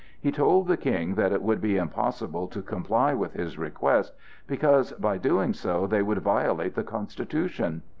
He 0.19 0.31
told 0.31 0.67
the 0.67 0.77
King 0.77 1.13
that 1.13 1.31
it 1.31 1.43
would 1.43 1.61
be 1.61 1.77
impossible 1.77 2.47
to 2.47 2.63
comply 2.63 3.13
with 3.13 3.33
his 3.33 3.59
request, 3.59 4.15
because 4.47 4.93
by 4.93 5.19
doing 5.19 5.53
so 5.53 5.85
they 5.85 6.01
would 6.01 6.23
violate 6.23 6.73
the 6.73 6.83
constitution. 6.83 7.83